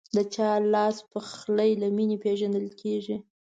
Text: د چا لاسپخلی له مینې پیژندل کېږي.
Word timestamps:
د 0.15 0.17
چا 0.33 0.49
لاسپخلی 0.71 1.71
له 1.81 1.87
مینې 1.95 2.17
پیژندل 2.23 2.67
کېږي. 2.81 3.17